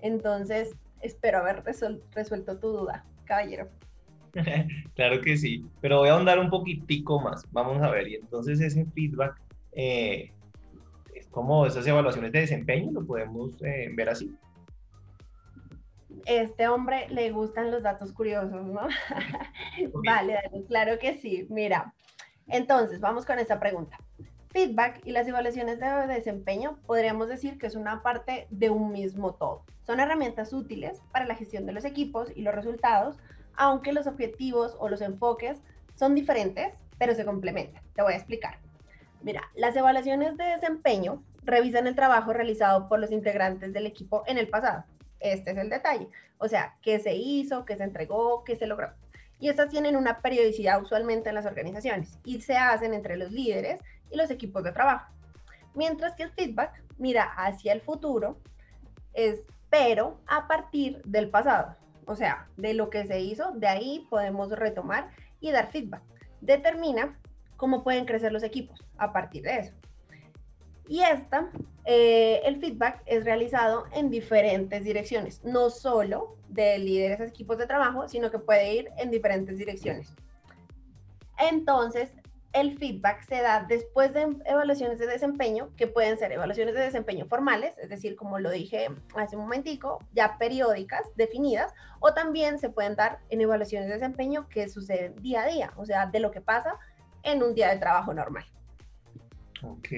Entonces, 0.00 0.76
espero 1.00 1.38
haber 1.38 1.64
resuelto 1.64 2.58
tu 2.58 2.68
duda, 2.68 3.04
caballero. 3.30 3.68
claro 4.94 5.20
que 5.20 5.36
sí, 5.36 5.64
pero 5.80 5.98
voy 5.98 6.08
a 6.08 6.14
ahondar 6.14 6.38
un 6.40 6.50
poquitico 6.50 7.20
más. 7.20 7.44
Vamos 7.52 7.80
a 7.80 7.90
ver, 7.90 8.08
y 8.08 8.16
entonces 8.16 8.60
ese 8.60 8.84
feedback 8.86 9.40
eh, 9.72 10.32
es 11.14 11.28
como 11.28 11.64
esas 11.64 11.86
evaluaciones 11.86 12.32
de 12.32 12.40
desempeño, 12.40 12.90
lo 12.90 13.06
podemos 13.06 13.62
eh, 13.62 13.88
ver 13.94 14.08
así. 14.10 14.34
Este 16.26 16.66
hombre 16.68 17.08
le 17.10 17.30
gustan 17.30 17.70
los 17.70 17.82
datos 17.82 18.12
curiosos, 18.12 18.66
¿no? 18.66 18.88
vale, 20.04 20.38
claro 20.68 20.98
que 20.98 21.14
sí. 21.14 21.46
Mira, 21.48 21.94
entonces, 22.48 23.00
vamos 23.00 23.24
con 23.24 23.38
esta 23.38 23.60
pregunta. 23.60 23.96
Feedback 24.52 25.02
y 25.04 25.12
las 25.12 25.28
evaluaciones 25.28 25.78
de 25.78 25.86
desempeño 26.08 26.80
podríamos 26.84 27.28
decir 27.28 27.56
que 27.56 27.68
es 27.68 27.76
una 27.76 28.02
parte 28.02 28.48
de 28.50 28.68
un 28.68 28.90
mismo 28.90 29.34
todo. 29.34 29.62
Son 29.86 30.00
herramientas 30.00 30.52
útiles 30.52 31.00
para 31.12 31.24
la 31.24 31.36
gestión 31.36 31.66
de 31.66 31.72
los 31.72 31.84
equipos 31.84 32.32
y 32.34 32.42
los 32.42 32.52
resultados, 32.52 33.16
aunque 33.54 33.92
los 33.92 34.08
objetivos 34.08 34.76
o 34.80 34.88
los 34.88 35.02
enfoques 35.02 35.58
son 35.94 36.16
diferentes, 36.16 36.74
pero 36.98 37.14
se 37.14 37.24
complementan. 37.24 37.80
Te 37.94 38.02
voy 38.02 38.14
a 38.14 38.16
explicar. 38.16 38.58
Mira, 39.22 39.42
las 39.54 39.76
evaluaciones 39.76 40.36
de 40.36 40.44
desempeño 40.44 41.22
revisan 41.44 41.86
el 41.86 41.94
trabajo 41.94 42.32
realizado 42.32 42.88
por 42.88 42.98
los 42.98 43.12
integrantes 43.12 43.72
del 43.72 43.86
equipo 43.86 44.24
en 44.26 44.36
el 44.36 44.48
pasado. 44.48 44.82
Este 45.20 45.52
es 45.52 45.58
el 45.58 45.70
detalle. 45.70 46.08
O 46.38 46.48
sea, 46.48 46.74
qué 46.82 46.98
se 46.98 47.14
hizo, 47.14 47.64
qué 47.64 47.76
se 47.76 47.84
entregó, 47.84 48.42
qué 48.42 48.56
se 48.56 48.66
logró 48.66 48.88
y 49.40 49.48
estas 49.48 49.70
tienen 49.70 49.96
una 49.96 50.20
periodicidad 50.20 50.82
usualmente 50.82 51.30
en 51.30 51.34
las 51.34 51.46
organizaciones 51.46 52.18
y 52.24 52.42
se 52.42 52.56
hacen 52.56 52.92
entre 52.92 53.16
los 53.16 53.32
líderes 53.32 53.80
y 54.10 54.16
los 54.16 54.30
equipos 54.30 54.64
de 54.64 54.72
trabajo. 54.72 55.12
Mientras 55.74 56.14
que 56.14 56.24
el 56.24 56.32
feedback 56.32 56.82
mira 56.98 57.24
hacia 57.36 57.72
el 57.72 57.80
futuro, 57.80 58.38
es 59.14 59.42
pero 59.70 60.20
a 60.26 60.48
partir 60.48 61.00
del 61.04 61.30
pasado, 61.30 61.76
o 62.06 62.16
sea, 62.16 62.48
de 62.56 62.74
lo 62.74 62.90
que 62.90 63.06
se 63.06 63.20
hizo, 63.20 63.52
de 63.52 63.68
ahí 63.68 64.06
podemos 64.10 64.50
retomar 64.50 65.10
y 65.40 65.52
dar 65.52 65.70
feedback. 65.70 66.02
Determina 66.40 67.16
cómo 67.56 67.84
pueden 67.84 68.04
crecer 68.04 68.32
los 68.32 68.42
equipos 68.42 68.84
a 68.98 69.12
partir 69.12 69.44
de 69.44 69.58
eso. 69.58 69.72
Y 70.88 71.02
esta, 71.02 71.50
eh, 71.84 72.40
el 72.44 72.58
feedback 72.58 73.02
es 73.06 73.24
realizado 73.24 73.84
en 73.92 74.10
diferentes 74.10 74.82
direcciones, 74.82 75.40
no 75.44 75.70
solo 75.70 76.36
de 76.48 76.78
líderes 76.78 77.20
a 77.20 77.26
equipos 77.26 77.58
de 77.58 77.66
trabajo, 77.66 78.08
sino 78.08 78.28
que 78.32 78.40
puede 78.40 78.74
ir 78.74 78.88
en 78.98 79.12
diferentes 79.12 79.56
direcciones. 79.56 80.12
Entonces, 81.38 82.10
el 82.52 82.78
feedback 82.78 83.22
se 83.22 83.42
da 83.42 83.64
después 83.68 84.12
de 84.12 84.36
evaluaciones 84.44 84.98
de 84.98 85.06
desempeño, 85.06 85.70
que 85.76 85.86
pueden 85.86 86.18
ser 86.18 86.32
evaluaciones 86.32 86.74
de 86.74 86.80
desempeño 86.80 87.26
formales, 87.26 87.72
es 87.78 87.88
decir, 87.88 88.16
como 88.16 88.38
lo 88.38 88.50
dije 88.50 88.88
hace 89.14 89.36
un 89.36 89.42
momentico, 89.42 89.98
ya 90.12 90.36
periódicas, 90.38 91.06
definidas, 91.16 91.72
o 92.00 92.12
también 92.12 92.58
se 92.58 92.70
pueden 92.70 92.96
dar 92.96 93.20
en 93.28 93.40
evaluaciones 93.40 93.88
de 93.88 93.94
desempeño 93.94 94.48
que 94.48 94.68
suceden 94.68 95.14
día 95.16 95.42
a 95.42 95.46
día, 95.46 95.72
o 95.76 95.84
sea, 95.84 96.06
de 96.06 96.20
lo 96.20 96.30
que 96.30 96.40
pasa 96.40 96.74
en 97.22 97.42
un 97.42 97.54
día 97.54 97.68
de 97.68 97.78
trabajo 97.78 98.12
normal. 98.12 98.44
Ok, 99.62 99.88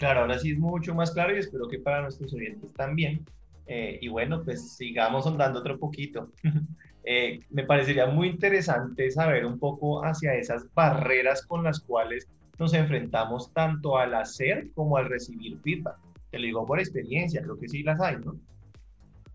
Claro, 0.00 0.20
ahora 0.20 0.38
sí 0.38 0.52
es 0.52 0.58
mucho 0.58 0.94
más 0.94 1.10
claro 1.10 1.36
y 1.36 1.38
espero 1.38 1.68
que 1.68 1.78
para 1.78 2.00
nuestros 2.00 2.32
oyentes 2.32 2.72
también. 2.72 3.22
Eh, 3.66 3.98
y 4.00 4.08
bueno, 4.08 4.42
pues 4.42 4.74
sigamos 4.74 5.26
andando 5.26 5.60
otro 5.60 5.78
poquito. 5.78 6.32
Eh, 7.12 7.40
me 7.50 7.64
parecería 7.64 8.06
muy 8.06 8.28
interesante 8.28 9.10
saber 9.10 9.44
un 9.44 9.58
poco 9.58 10.04
hacia 10.04 10.34
esas 10.34 10.72
barreras 10.74 11.44
con 11.44 11.64
las 11.64 11.80
cuales 11.80 12.28
nos 12.56 12.72
enfrentamos 12.72 13.52
tanto 13.52 13.98
al 13.98 14.14
hacer 14.14 14.70
como 14.76 14.96
al 14.96 15.08
recibir 15.08 15.58
feedback. 15.58 15.96
Te 16.30 16.38
lo 16.38 16.44
digo 16.44 16.64
por 16.64 16.78
experiencia, 16.78 17.42
creo 17.42 17.58
que 17.58 17.68
sí 17.68 17.82
las 17.82 18.00
hay, 18.00 18.18
¿no? 18.18 18.36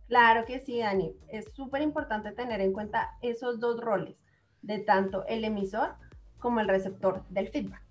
Claro 0.08 0.46
que 0.46 0.62
sí, 0.62 0.79
Dani. 0.79 1.17
Es 1.27 1.51
súper 1.53 1.82
importante 1.82 2.32
tener 2.32 2.62
en 2.62 2.72
cuenta 2.72 3.10
esos 3.22 3.60
dos 3.60 3.82
roles, 3.82 4.15
de 4.62 4.79
tanto 4.79 5.25
el 5.27 5.44
emisor 5.44 5.96
como 6.39 6.62
el 6.62 6.70
receptor 6.70 7.25
del 7.27 7.50
feedback. 7.50 7.82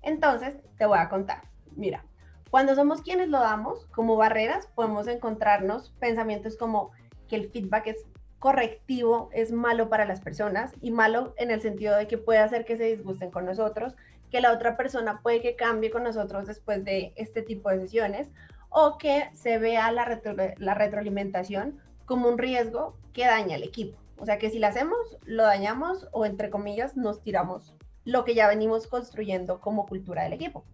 Entonces, 0.00 0.56
te 0.78 0.86
voy 0.86 0.96
a 0.98 1.10
contar. 1.10 1.42
Mira, 1.76 2.02
cuando 2.48 2.74
somos 2.74 3.02
quienes 3.02 3.28
lo 3.28 3.40
damos 3.40 3.84
como 3.88 4.16
barreras, 4.16 4.68
podemos 4.74 5.06
encontrarnos 5.06 5.90
pensamientos 6.00 6.56
como 6.56 6.92
que 7.28 7.36
el 7.36 7.50
feedback 7.50 7.88
es 7.88 8.06
correctivo, 8.44 9.30
es 9.32 9.52
malo 9.52 9.88
para 9.88 10.04
las 10.04 10.20
personas 10.20 10.74
y 10.82 10.90
malo 10.90 11.32
en 11.38 11.50
el 11.50 11.62
sentido 11.62 11.96
de 11.96 12.06
que 12.06 12.18
puede 12.18 12.40
hacer 12.40 12.66
que 12.66 12.76
se 12.76 12.84
disgusten 12.84 13.30
con 13.30 13.46
nosotros, 13.46 13.94
que 14.30 14.42
la 14.42 14.52
otra 14.52 14.76
persona 14.76 15.20
puede 15.22 15.40
que 15.40 15.56
cambie 15.56 15.90
con 15.90 16.02
nosotros 16.02 16.46
después 16.46 16.84
de 16.84 17.14
este 17.16 17.40
tipo 17.40 17.70
de 17.70 17.80
sesiones 17.80 18.28
o 18.68 18.98
que 18.98 19.30
se 19.32 19.56
vea 19.56 19.90
la, 19.92 20.20
la 20.58 20.74
retroalimentación 20.74 21.80
como 22.04 22.28
un 22.28 22.36
riesgo 22.36 22.98
que 23.14 23.24
daña 23.24 23.56
al 23.56 23.62
equipo. 23.62 23.98
O 24.18 24.26
sea 24.26 24.36
que 24.36 24.50
si 24.50 24.58
la 24.58 24.68
hacemos, 24.68 25.16
lo 25.24 25.44
dañamos 25.44 26.06
o 26.12 26.26
entre 26.26 26.50
comillas 26.50 26.98
nos 26.98 27.22
tiramos 27.22 27.74
lo 28.04 28.26
que 28.26 28.34
ya 28.34 28.46
venimos 28.46 28.88
construyendo 28.88 29.58
como 29.62 29.86
cultura 29.86 30.24
del 30.24 30.34
equipo. 30.34 30.66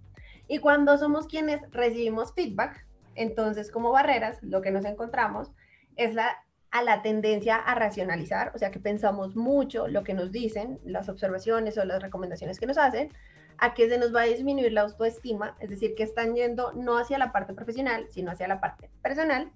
Y 0.49 0.59
cuando 0.59 0.99
somos 0.99 1.29
quienes 1.29 1.61
recibimos 1.71 2.35
feedback, 2.35 2.85
entonces 3.15 3.71
como 3.71 3.93
barreras, 3.93 4.43
lo 4.43 4.61
que 4.61 4.73
nos 4.73 4.85
encontramos 4.85 5.53
es 5.95 6.15
la, 6.15 6.37
a 6.71 6.83
la 6.83 7.03
tendencia 7.03 7.57
a 7.57 7.75
racionalizar, 7.75 8.53
o 8.55 8.59
sea 8.59 8.71
que 8.71 8.79
pensamos 8.79 9.35
mucho 9.35 9.89
lo 9.89 10.05
que 10.05 10.15
nos 10.15 10.31
dicen, 10.31 10.79
las 10.85 11.09
observaciones 11.09 11.77
o 11.79 11.85
las 11.85 12.01
recomendaciones 12.01 12.61
que 12.61 12.67
nos 12.67 12.79
hacen, 12.79 13.13
a 13.59 13.75
que 13.75 13.89
se 13.89 13.99
nos 13.99 14.15
va 14.15 14.23
a 14.23 14.25
disminuir 14.25 14.73
la 14.73 14.83
autoestima, 14.83 15.57
es 15.61 15.69
decir, 15.69 15.95
que 15.95 16.03
están 16.03 16.35
yendo 16.35 16.73
no 16.73 16.97
hacia 16.97 17.19
la 17.19 17.33
parte 17.33 17.55
profesional, 17.55 18.07
sino 18.09 18.31
hacia 18.31 18.49
la 18.49 18.61
parte 18.61 18.89
personal, 19.03 19.51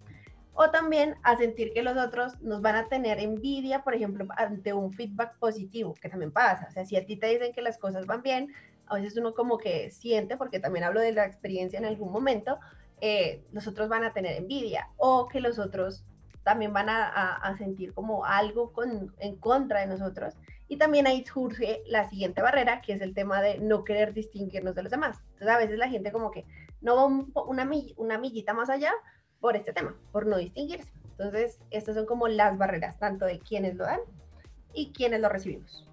o 0.54 0.70
también 0.70 1.16
a 1.22 1.36
sentir 1.36 1.72
que 1.72 1.82
los 1.82 1.96
otros 1.96 2.40
nos 2.40 2.62
van 2.62 2.76
a 2.76 2.88
tener 2.88 3.18
envidia, 3.18 3.82
por 3.82 3.94
ejemplo, 3.94 4.26
ante 4.36 4.72
un 4.72 4.92
feedback 4.92 5.36
positivo, 5.38 5.94
que 5.94 6.08
también 6.08 6.32
pasa. 6.32 6.66
O 6.68 6.72
sea, 6.72 6.84
si 6.84 6.96
a 6.96 7.04
ti 7.04 7.16
te 7.16 7.26
dicen 7.26 7.52
que 7.52 7.62
las 7.62 7.78
cosas 7.78 8.06
van 8.06 8.22
bien, 8.22 8.52
a 8.86 8.96
veces 8.96 9.16
uno 9.16 9.34
como 9.34 9.58
que 9.58 9.90
siente, 9.90 10.36
porque 10.36 10.60
también 10.60 10.84
hablo 10.84 11.00
de 11.00 11.12
la 11.12 11.24
experiencia 11.24 11.78
en 11.78 11.86
algún 11.86 12.12
momento, 12.12 12.58
eh, 13.00 13.42
los 13.52 13.66
otros 13.66 13.88
van 13.88 14.04
a 14.04 14.12
tener 14.12 14.36
envidia 14.36 14.90
o 14.96 15.28
que 15.28 15.40
los 15.40 15.58
otros 15.58 16.04
también 16.44 16.72
van 16.72 16.88
a, 16.88 17.08
a, 17.36 17.56
sentir 17.56 17.92
como 17.94 18.24
algo 18.24 18.72
con, 18.72 19.14
en 19.18 19.36
contra 19.36 19.80
de 19.80 19.86
nosotros. 19.86 20.34
Y 20.68 20.76
también 20.76 21.06
ahí 21.06 21.24
surge 21.24 21.82
la 21.86 22.08
siguiente 22.08 22.42
barrera, 22.42 22.80
que 22.80 22.92
es 22.92 23.00
el 23.00 23.14
tema 23.14 23.42
de 23.42 23.58
no 23.58 23.84
querer 23.84 24.14
distinguirnos 24.14 24.74
de 24.74 24.82
los 24.82 24.90
demás. 24.90 25.18
Entonces 25.32 25.48
a 25.48 25.58
veces 25.58 25.78
la 25.78 25.88
gente 25.88 26.12
como 26.12 26.30
que 26.30 26.44
no 26.80 26.96
va 26.96 27.06
una, 27.46 27.68
una 27.96 28.18
millita 28.18 28.54
más 28.54 28.70
allá, 28.70 28.92
por 29.44 29.56
este 29.56 29.74
tema, 29.74 29.94
por 30.10 30.26
no 30.26 30.38
distinguirse. 30.38 30.90
Entonces, 31.10 31.60
estas 31.70 31.96
son 31.96 32.06
como 32.06 32.28
las 32.28 32.56
barreras, 32.56 32.98
tanto 32.98 33.26
de 33.26 33.40
quienes 33.40 33.76
lo 33.76 33.84
dan 33.84 34.00
y 34.72 34.90
quienes 34.92 35.20
lo 35.20 35.28
recibimos. 35.28 35.86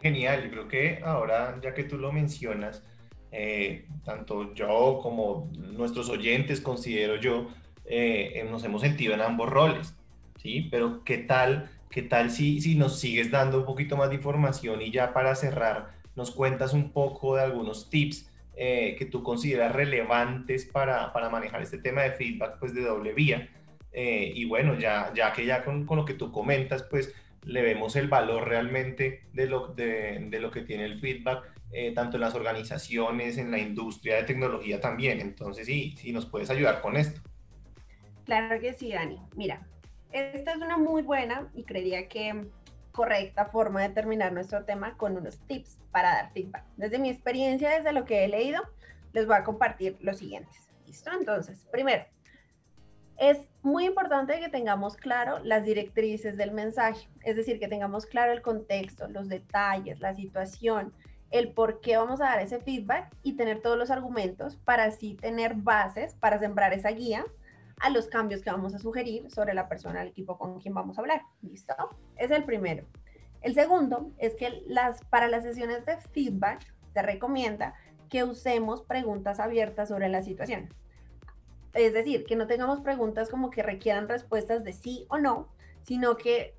Genial, 0.00 0.42
yo 0.42 0.50
creo 0.50 0.68
que 0.68 1.00
ahora, 1.04 1.60
ya 1.62 1.72
que 1.72 1.84
tú 1.84 1.98
lo 1.98 2.10
mencionas, 2.10 2.82
eh, 3.30 3.86
tanto 4.04 4.52
yo 4.54 4.98
como 5.00 5.52
nuestros 5.54 6.08
oyentes, 6.10 6.60
considero 6.60 7.14
yo, 7.14 7.46
eh, 7.84 8.32
eh, 8.34 8.44
nos 8.50 8.64
hemos 8.64 8.82
sentido 8.82 9.14
en 9.14 9.20
ambos 9.20 9.48
roles, 9.48 9.94
¿sí? 10.36 10.68
Pero 10.70 11.04
¿qué 11.04 11.18
tal, 11.18 11.70
qué 11.90 12.02
tal 12.02 12.30
si, 12.30 12.60
si 12.60 12.74
nos 12.74 12.98
sigues 12.98 13.30
dando 13.30 13.58
un 13.58 13.64
poquito 13.64 13.96
más 13.96 14.10
de 14.10 14.16
información 14.16 14.82
y 14.82 14.90
ya 14.90 15.12
para 15.12 15.34
cerrar, 15.34 15.90
nos 16.14 16.30
cuentas 16.30 16.72
un 16.74 16.92
poco 16.92 17.36
de 17.36 17.42
algunos 17.42 17.88
tips 17.90 18.30
eh, 18.54 18.96
que 18.98 19.06
tú 19.06 19.22
consideras 19.22 19.72
relevantes 19.72 20.66
para, 20.66 21.12
para, 21.12 21.30
manejar 21.30 21.62
este 21.62 21.78
tema 21.78 22.02
de 22.02 22.12
feedback 22.12 22.58
pues 22.58 22.74
de 22.74 22.82
doble 22.82 23.14
vía. 23.14 23.48
Eh, 23.92 24.30
y 24.34 24.44
bueno, 24.44 24.78
ya, 24.78 25.12
ya 25.14 25.32
que 25.32 25.46
ya 25.46 25.64
con, 25.64 25.86
con, 25.86 25.96
lo 25.96 26.04
que 26.04 26.14
tú 26.14 26.30
comentas, 26.30 26.82
pues 26.82 27.14
le 27.44 27.62
vemos 27.62 27.96
el 27.96 28.08
valor 28.08 28.46
realmente 28.46 29.22
de 29.32 29.46
lo, 29.46 29.68
de, 29.68 30.26
de 30.28 30.40
lo 30.40 30.50
que 30.50 30.62
tiene 30.62 30.84
el 30.84 31.00
feedback, 31.00 31.44
eh, 31.72 31.92
tanto 31.94 32.18
en 32.18 32.20
las 32.20 32.34
organizaciones, 32.34 33.38
en 33.38 33.50
la 33.50 33.58
industria 33.58 34.16
de 34.16 34.24
tecnología 34.24 34.80
también. 34.80 35.20
Entonces, 35.20 35.66
sí, 35.66 35.94
sí, 35.96 36.12
nos 36.12 36.26
puedes 36.26 36.50
ayudar 36.50 36.82
con 36.82 36.96
esto. 36.96 37.22
Claro 38.24 38.60
que 38.60 38.72
sí, 38.74 38.92
Dani. 38.92 39.20
Mira, 39.36 39.66
esta 40.12 40.52
es 40.52 40.58
una 40.58 40.76
muy 40.76 41.02
buena 41.02 41.50
y 41.54 41.64
creería 41.64 42.08
que 42.08 42.46
correcta 42.92 43.46
forma 43.46 43.82
de 43.82 43.88
terminar 43.88 44.32
nuestro 44.32 44.64
tema 44.64 44.96
con 44.96 45.16
unos 45.16 45.40
tips 45.46 45.78
para 45.90 46.14
dar 46.14 46.32
feedback. 46.32 46.64
Desde 46.76 46.98
mi 46.98 47.10
experiencia, 47.10 47.70
desde 47.70 47.92
lo 47.92 48.04
que 48.04 48.24
he 48.24 48.28
leído, 48.28 48.62
les 49.12 49.26
voy 49.26 49.36
a 49.36 49.44
compartir 49.44 49.96
los 50.00 50.18
siguientes. 50.18 50.70
¿Listo? 50.86 51.10
Entonces, 51.18 51.66
primero, 51.70 52.04
es 53.16 53.38
muy 53.62 53.86
importante 53.86 54.38
que 54.40 54.48
tengamos 54.48 54.96
claro 54.96 55.38
las 55.42 55.64
directrices 55.64 56.36
del 56.36 56.52
mensaje, 56.52 57.08
es 57.22 57.36
decir, 57.36 57.58
que 57.58 57.68
tengamos 57.68 58.04
claro 58.06 58.32
el 58.32 58.42
contexto, 58.42 59.08
los 59.08 59.28
detalles, 59.28 60.00
la 60.00 60.14
situación, 60.14 60.92
el 61.30 61.52
por 61.52 61.80
qué 61.80 61.96
vamos 61.96 62.20
a 62.20 62.24
dar 62.24 62.40
ese 62.40 62.58
feedback 62.58 63.14
y 63.22 63.36
tener 63.36 63.62
todos 63.62 63.78
los 63.78 63.90
argumentos 63.90 64.56
para 64.56 64.84
así 64.84 65.14
tener 65.14 65.54
bases 65.54 66.14
para 66.14 66.38
sembrar 66.38 66.74
esa 66.74 66.90
guía 66.90 67.24
a 67.82 67.90
los 67.90 68.06
cambios 68.06 68.42
que 68.42 68.50
vamos 68.50 68.74
a 68.74 68.78
sugerir 68.78 69.28
sobre 69.30 69.54
la 69.54 69.68
persona, 69.68 70.02
el 70.02 70.08
equipo 70.08 70.38
con 70.38 70.60
quien 70.60 70.72
vamos 70.72 70.96
a 70.96 71.00
hablar. 71.00 71.22
¿Listo? 71.42 71.74
Es 72.16 72.30
el 72.30 72.44
primero. 72.44 72.86
El 73.42 73.54
segundo 73.54 74.12
es 74.18 74.34
que 74.36 74.62
las, 74.68 75.04
para 75.06 75.26
las 75.26 75.42
sesiones 75.42 75.84
de 75.84 75.96
feedback 75.96 76.64
se 76.94 77.02
recomienda 77.02 77.74
que 78.08 78.22
usemos 78.22 78.82
preguntas 78.82 79.40
abiertas 79.40 79.88
sobre 79.88 80.08
la 80.08 80.22
situación. 80.22 80.72
Es 81.74 81.92
decir, 81.92 82.24
que 82.24 82.36
no 82.36 82.46
tengamos 82.46 82.80
preguntas 82.82 83.28
como 83.28 83.50
que 83.50 83.64
requieran 83.64 84.08
respuestas 84.08 84.62
de 84.62 84.72
sí 84.72 85.06
o 85.08 85.18
no, 85.18 85.48
sino 85.82 86.16
que 86.16 86.54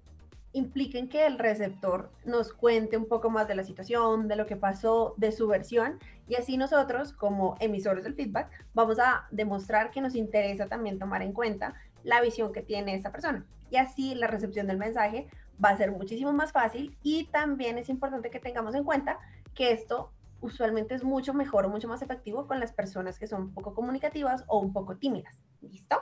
impliquen 0.53 1.09
que 1.09 1.25
el 1.25 1.39
receptor 1.39 2.11
nos 2.25 2.53
cuente 2.53 2.95
un 2.95 3.07
poco 3.07 3.29
más 3.29 3.47
de 3.47 3.55
la 3.55 3.63
situación, 3.63 4.27
de 4.27 4.35
lo 4.35 4.45
que 4.45 4.55
pasó, 4.55 5.15
de 5.17 5.31
su 5.31 5.47
versión, 5.47 5.99
y 6.27 6.35
así 6.35 6.57
nosotros, 6.57 7.11
como 7.11 7.55
emisores 7.59 8.03
del 8.03 8.13
feedback, 8.13 8.49
vamos 8.73 8.99
a 8.99 9.27
demostrar 9.31 9.91
que 9.91 10.01
nos 10.01 10.15
interesa 10.15 10.67
también 10.67 10.99
tomar 10.99 11.21
en 11.21 11.33
cuenta 11.33 11.73
la 12.03 12.21
visión 12.21 12.53
que 12.53 12.61
tiene 12.61 12.95
esa 12.95 13.11
persona. 13.11 13.45
Y 13.69 13.77
así 13.77 14.15
la 14.15 14.27
recepción 14.27 14.67
del 14.67 14.77
mensaje 14.77 15.27
va 15.63 15.69
a 15.69 15.77
ser 15.77 15.91
muchísimo 15.91 16.31
más 16.31 16.51
fácil 16.51 16.95
y 17.01 17.25
también 17.25 17.77
es 17.77 17.89
importante 17.89 18.29
que 18.29 18.39
tengamos 18.39 18.75
en 18.75 18.83
cuenta 18.83 19.19
que 19.55 19.71
esto 19.71 20.11
usualmente 20.41 20.93
es 20.93 21.03
mucho 21.03 21.33
mejor 21.33 21.65
o 21.65 21.69
mucho 21.69 21.87
más 21.87 22.01
efectivo 22.01 22.47
con 22.47 22.59
las 22.59 22.73
personas 22.73 23.17
que 23.17 23.27
son 23.27 23.53
poco 23.53 23.73
comunicativas 23.73 24.43
o 24.47 24.59
un 24.59 24.73
poco 24.73 24.97
tímidas. 24.97 25.39
¿Listo? 25.61 26.01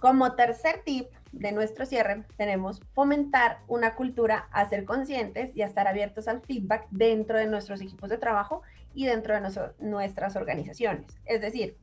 Como 0.00 0.34
tercer 0.34 0.82
tip 0.84 1.08
de 1.38 1.52
nuestro 1.52 1.84
cierre, 1.86 2.24
tenemos 2.36 2.80
fomentar 2.92 3.58
una 3.66 3.94
cultura 3.94 4.48
a 4.52 4.68
ser 4.68 4.84
conscientes 4.84 5.54
y 5.54 5.62
a 5.62 5.66
estar 5.66 5.86
abiertos 5.86 6.28
al 6.28 6.40
feedback 6.42 6.86
dentro 6.90 7.38
de 7.38 7.46
nuestros 7.46 7.80
equipos 7.80 8.10
de 8.10 8.18
trabajo 8.18 8.62
y 8.94 9.06
dentro 9.06 9.34
de 9.34 9.70
nuestras 9.80 10.36
organizaciones. 10.36 11.18
Es 11.24 11.40
decir, 11.40 11.76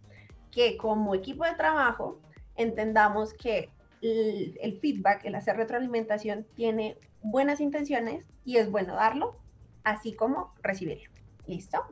que 0.52 0.78
como 0.78 1.16
equipo 1.16 1.44
de 1.46 1.56
trabajo 1.56 2.20
entendamos 2.56 3.34
que 3.34 3.70
el, 4.02 4.58
el 4.62 4.80
feedback, 4.80 5.26
el 5.26 5.36
hacer 5.36 5.58
retroalimentación, 5.58 6.46
tiene 6.56 6.98
buenas 7.22 7.62
intenciones 7.62 8.28
y 8.46 8.58
es 8.58 8.72
bueno 8.72 8.96
darlo, 8.96 9.38
así 9.84 10.14
como 10.14 10.54
recibirlo. 10.64 11.12
¿Listo? 11.46 11.84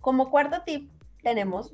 Como 0.00 0.30
cuarto 0.30 0.62
tip, 0.64 0.90
tenemos 1.22 1.72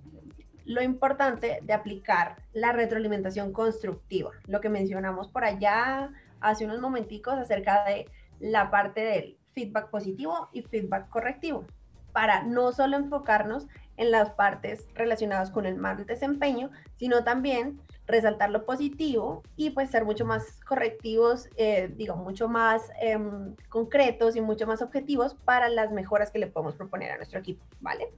lo 0.71 0.83
importante 0.83 1.59
de 1.63 1.73
aplicar 1.73 2.37
la 2.53 2.71
retroalimentación 2.71 3.53
constructiva, 3.53 4.31
lo 4.47 4.61
que 4.61 4.69
mencionamos 4.69 5.27
por 5.27 5.43
allá 5.43 6.13
hace 6.41 6.65
unos 6.65 6.81
momenticos 6.81 7.35
acerca 7.35 7.85
de 7.85 8.09
la 8.39 8.71
parte 8.71 9.01
del 9.01 9.37
feedback 9.53 9.91
positivo 9.91 10.49
y 10.53 10.63
feedback 10.63 11.09
correctivo, 11.09 11.65
para 12.13 12.45
no 12.45 12.71
solo 12.71 12.97
enfocarnos 12.97 13.67
en 13.97 14.13
las 14.13 14.31
partes 14.31 14.87
relacionadas 14.95 15.51
con 15.51 15.67
el 15.67 15.75
mal 15.75 16.07
desempeño, 16.07 16.71
sino 16.99 17.25
también 17.25 17.81
resaltar 18.07 18.51
lo 18.51 18.65
positivo 18.65 19.43
y 19.57 19.71
pues 19.71 19.91
ser 19.91 20.05
mucho 20.05 20.25
más 20.25 20.61
correctivos, 20.65 21.49
eh, 21.57 21.93
digo, 21.97 22.15
mucho 22.15 22.47
más 22.47 22.93
em, 23.01 23.57
concretos 23.69 24.37
y 24.37 24.41
mucho 24.41 24.69
más 24.69 24.83
objetivos 24.83 25.35
para 25.35 25.69
las 25.69 25.91
mejoras 25.91 26.31
que 26.31 26.39
le 26.39 26.47
podemos 26.47 26.77
proponer 26.77 27.11
a 27.11 27.17
nuestro 27.17 27.41
equipo, 27.41 27.65
¿vale? 27.81 28.13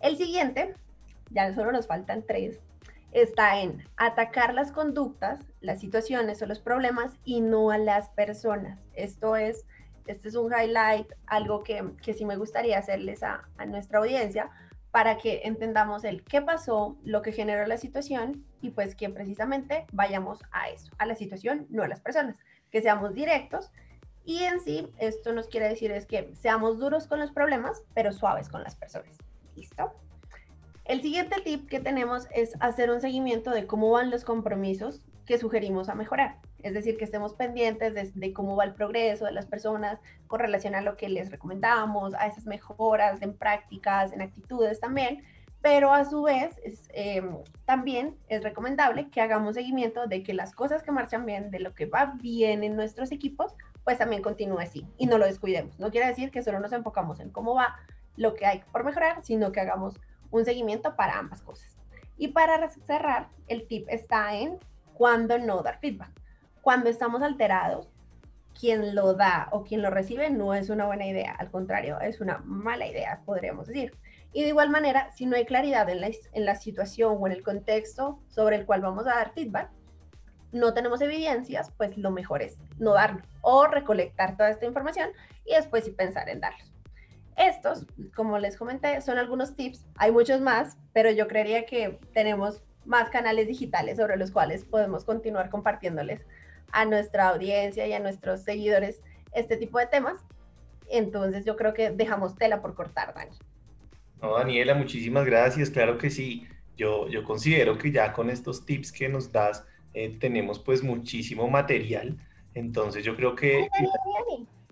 El 0.00 0.16
siguiente 0.16 0.74
ya 1.30 1.54
solo 1.54 1.72
nos 1.72 1.86
faltan 1.86 2.24
tres, 2.26 2.60
está 3.12 3.60
en 3.60 3.84
atacar 3.96 4.54
las 4.54 4.72
conductas, 4.72 5.40
las 5.60 5.80
situaciones 5.80 6.42
o 6.42 6.46
los 6.46 6.60
problemas 6.60 7.14
y 7.24 7.40
no 7.40 7.70
a 7.70 7.78
las 7.78 8.10
personas. 8.10 8.78
Esto 8.94 9.36
es, 9.36 9.64
este 10.06 10.28
es 10.28 10.34
un 10.34 10.52
highlight, 10.52 11.10
algo 11.26 11.62
que, 11.62 11.92
que 12.02 12.14
sí 12.14 12.24
me 12.24 12.36
gustaría 12.36 12.78
hacerles 12.78 13.22
a, 13.22 13.48
a 13.56 13.66
nuestra 13.66 14.00
audiencia 14.00 14.50
para 14.90 15.18
que 15.18 15.42
entendamos 15.44 16.04
el 16.04 16.24
qué 16.24 16.40
pasó, 16.42 16.96
lo 17.04 17.22
que 17.22 17.32
generó 17.32 17.66
la 17.66 17.76
situación 17.76 18.44
y 18.62 18.70
pues 18.70 18.94
que 18.94 19.08
precisamente 19.10 19.86
vayamos 19.92 20.42
a 20.52 20.70
eso, 20.70 20.90
a 20.98 21.06
la 21.06 21.14
situación, 21.14 21.66
no 21.70 21.82
a 21.82 21.88
las 21.88 22.00
personas, 22.00 22.36
que 22.70 22.80
seamos 22.80 23.14
directos 23.14 23.70
y 24.24 24.42
en 24.42 24.60
sí 24.60 24.88
esto 24.98 25.32
nos 25.32 25.48
quiere 25.48 25.68
decir 25.68 25.92
es 25.92 26.04
que 26.04 26.34
seamos 26.34 26.78
duros 26.78 27.06
con 27.06 27.20
los 27.20 27.30
problemas, 27.30 27.82
pero 27.94 28.12
suaves 28.12 28.48
con 28.48 28.62
las 28.62 28.74
personas. 28.74 29.16
¿Listo? 29.54 29.92
El 30.88 31.02
siguiente 31.02 31.40
tip 31.40 31.68
que 31.68 31.80
tenemos 31.80 32.28
es 32.32 32.54
hacer 32.60 32.92
un 32.92 33.00
seguimiento 33.00 33.50
de 33.50 33.66
cómo 33.66 33.90
van 33.90 34.08
los 34.08 34.24
compromisos 34.24 35.00
que 35.26 35.36
sugerimos 35.36 35.88
a 35.88 35.96
mejorar. 35.96 36.36
Es 36.62 36.74
decir, 36.74 36.96
que 36.96 37.04
estemos 37.04 37.34
pendientes 37.34 38.14
de, 38.14 38.32
cómo 38.32 38.54
va 38.54 38.62
el 38.62 38.74
progreso 38.74 39.24
de 39.24 39.32
las 39.32 39.46
personas 39.46 39.98
con 40.28 40.38
relación 40.38 40.76
a 40.76 40.82
lo 40.82 40.96
que 40.96 41.08
les 41.08 41.32
recomendamos, 41.32 42.14
a 42.14 42.28
esas 42.28 42.46
mejoras 42.46 43.20
en 43.20 43.36
prácticas, 43.36 44.12
en 44.12 44.22
actitudes 44.22 44.78
también. 44.78 45.24
Pero 45.60 45.92
a 45.92 46.04
su 46.04 46.22
vez, 46.22 46.54
eh, 46.94 47.20
también 47.64 48.16
es 48.28 48.44
recomendable 48.44 49.10
que 49.10 49.20
hagamos 49.20 49.56
seguimiento 49.56 50.06
de 50.06 50.22
que 50.22 50.34
las 50.34 50.54
cosas 50.54 50.84
que 50.84 50.92
marchan 50.92 51.26
bien, 51.26 51.50
de 51.50 51.58
lo 51.58 51.74
que 51.74 51.86
va 51.86 52.14
bien 52.22 52.62
en 52.62 52.76
nuestros 52.76 53.10
equipos, 53.10 53.56
pues 53.82 53.98
también 53.98 54.22
continúe 54.22 54.60
así 54.60 54.86
y 54.98 55.06
no 55.06 55.18
lo 55.18 55.26
descuidemos. 55.26 55.80
No 55.80 55.90
quiere 55.90 56.06
decir 56.06 56.30
que 56.30 56.44
solo 56.44 56.60
nos 56.60 56.72
enfocamos 56.72 57.18
en 57.18 57.30
cómo 57.30 57.56
va 57.56 57.74
lo 58.16 58.34
que 58.34 58.46
hay 58.46 58.62
por 58.70 58.84
mejorar, 58.84 59.24
sino 59.24 59.50
que 59.50 59.60
hagamos 59.60 60.00
un 60.30 60.44
seguimiento 60.44 60.96
para 60.96 61.18
ambas 61.18 61.42
cosas. 61.42 61.76
Y 62.16 62.28
para 62.28 62.70
cerrar, 62.70 63.28
el 63.48 63.66
tip 63.66 63.86
está 63.88 64.34
en 64.34 64.58
cuándo 64.94 65.38
no 65.38 65.62
dar 65.62 65.78
feedback. 65.80 66.10
Cuando 66.62 66.88
estamos 66.88 67.22
alterados, 67.22 67.88
quien 68.58 68.94
lo 68.94 69.14
da 69.14 69.48
o 69.52 69.64
quien 69.64 69.82
lo 69.82 69.90
recibe 69.90 70.30
no 70.30 70.54
es 70.54 70.70
una 70.70 70.86
buena 70.86 71.06
idea, 71.06 71.34
al 71.38 71.50
contrario, 71.50 72.00
es 72.00 72.20
una 72.20 72.38
mala 72.38 72.86
idea, 72.86 73.22
podríamos 73.24 73.66
decir. 73.66 73.94
Y 74.32 74.42
de 74.42 74.48
igual 74.48 74.70
manera, 74.70 75.10
si 75.12 75.26
no 75.26 75.36
hay 75.36 75.44
claridad 75.44 75.88
en 75.88 76.44
la, 76.44 76.54
situación 76.54 77.16
o 77.18 77.26
en 77.26 77.32
el 77.32 77.42
contexto 77.42 78.20
sobre 78.28 78.56
el 78.56 78.66
cual 78.66 78.82
vamos 78.82 79.06
a 79.06 79.14
dar 79.14 79.32
feedback, 79.32 79.70
no 80.52 80.74
tenemos 80.74 81.00
evidencias, 81.00 81.70
pues 81.76 81.96
lo 81.96 82.10
mejor 82.10 82.42
es 82.42 82.58
no 82.78 82.94
darlo 82.94 83.22
o 83.42 83.66
recolectar 83.66 84.36
toda 84.36 84.50
esta 84.50 84.66
información 84.66 85.10
y 85.44 85.54
después 85.54 85.84
sí 85.84 85.90
pensar 85.90 86.28
en 86.28 86.40
darlos. 86.40 86.75
Estos, 87.36 87.86
como 88.14 88.38
les 88.38 88.56
comenté, 88.56 89.00
son 89.02 89.18
algunos 89.18 89.54
tips, 89.56 89.84
hay 89.96 90.10
muchos 90.10 90.40
más, 90.40 90.78
pero 90.92 91.10
yo 91.10 91.28
creería 91.28 91.66
que 91.66 91.98
tenemos 92.14 92.62
más 92.86 93.10
canales 93.10 93.46
digitales 93.46 93.98
sobre 93.98 94.16
los 94.16 94.30
cuales 94.30 94.64
podemos 94.64 95.04
continuar 95.04 95.50
compartiéndoles 95.50 96.22
a 96.72 96.84
nuestra 96.84 97.28
audiencia 97.28 97.86
y 97.86 97.92
a 97.92 98.00
nuestros 98.00 98.42
seguidores 98.42 99.02
este 99.32 99.56
tipo 99.56 99.78
de 99.78 99.86
temas. 99.86 100.24
Entonces 100.88 101.44
yo 101.44 101.56
creo 101.56 101.74
que 101.74 101.90
dejamos 101.90 102.36
tela 102.36 102.62
por 102.62 102.74
cortar, 102.74 103.12
Dani. 103.14 103.36
No, 104.22 104.38
Daniela, 104.38 104.74
muchísimas 104.74 105.26
gracias. 105.26 105.70
Claro 105.70 105.98
que 105.98 106.10
sí. 106.10 106.46
Yo, 106.76 107.08
yo 107.08 107.24
considero 107.24 107.78
que 107.78 107.90
ya 107.90 108.12
con 108.12 108.30
estos 108.30 108.64
tips 108.64 108.92
que 108.92 109.08
nos 109.08 109.32
das 109.32 109.64
eh, 109.94 110.16
tenemos 110.18 110.58
pues 110.58 110.82
muchísimo 110.82 111.48
material. 111.48 112.16
Entonces 112.54 113.04
yo 113.04 113.16
creo 113.16 113.34
que... 113.34 113.68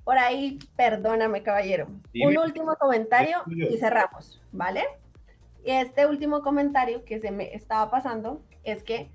Por 0.04 0.18
ahí, 0.18 0.58
perdóname, 0.76 1.42
caballero. 1.42 1.88
Un 2.22 2.38
último 2.38 2.76
comentario 2.76 3.38
y 3.46 3.76
cerramos, 3.78 4.40
¿vale? 4.52 4.84
Y 5.64 5.70
este 5.70 6.06
último 6.06 6.42
comentario 6.42 7.04
que 7.04 7.20
se 7.20 7.30
me 7.30 7.54
estaba 7.54 7.90
pasando 7.90 8.42
es 8.64 8.82
que 8.82 9.10